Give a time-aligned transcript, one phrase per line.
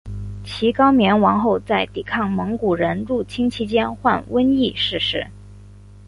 [0.43, 5.27] 其高棉王后在抵抗蒙古人入侵期间患瘟疫逝世。